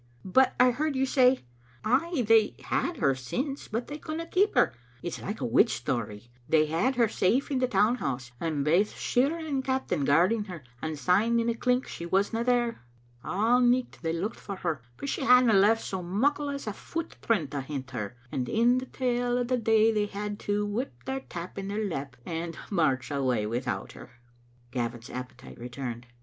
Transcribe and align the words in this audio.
But 0.25 0.55
I 0.59 0.71
heard 0.71 0.95
you 0.95 1.05
say 1.05 1.45
""Ay, 1.85 2.23
they 2.25 2.55
had 2.63 2.97
her 2.97 3.13
aince, 3.13 3.67
but 3.67 3.85
they 3.85 3.99
couldna 3.99 4.25
keep 4.25 4.55
her. 4.55 4.73
It's 5.03 5.21
like 5.21 5.39
a 5.41 5.45
witch 5.45 5.75
story. 5.75 6.31
They 6.49 6.65
had 6.65 6.95
her 6.95 7.07
safe 7.07 7.51
in 7.51 7.59
the 7.59 7.67
town* 7.67 7.97
house, 7.97 8.31
and 8.39 8.65
baith 8.65 8.95
shirra 8.95 9.47
and 9.47 9.63
captain 9.63 10.03
guarding 10.03 10.45
her, 10.45 10.63
and 10.81 10.95
S3me 10.95 11.41
in 11.41 11.49
a 11.49 11.53
clink 11.53 11.87
she 11.87 12.07
wasna 12.07 12.43
there. 12.43 12.81
A' 13.23 13.61
nicht 13.61 14.01
they 14.01 14.11
looked 14.11 14.39
for 14.39 14.55
her, 14.55 14.81
but 14.97 15.07
she 15.07 15.21
hadna 15.21 15.53
left 15.53 15.83
so 15.83 16.01
muckle 16.01 16.49
as 16.49 16.65
a 16.65 16.73
foot 16.73 17.17
print 17.21 17.53
ahint 17.53 17.91
her, 17.91 18.15
and 18.31 18.49
in 18.49 18.79
the 18.79 18.87
tail 18.87 19.37
of 19.37 19.49
the 19.49 19.57
day 19.59 19.91
they 19.91 20.07
had 20.07 20.39
to 20.39 20.63
up 20.65 20.71
wi' 20.73 20.89
their 21.05 21.19
tap 21.19 21.59
in 21.59 21.67
their 21.67 21.87
lap 21.87 22.15
and 22.25 22.57
march 22.71 23.11
awa 23.11 23.47
without 23.47 23.91
her." 23.91 24.13
Gavin's 24.71 25.11
appetite 25.11 25.59
returned. 25.59 26.07